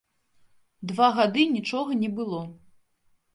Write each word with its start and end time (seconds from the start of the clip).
Два 0.91 1.09
гады 1.17 1.43
нічога 1.57 1.91
не 2.01 2.09
было. 2.21 2.41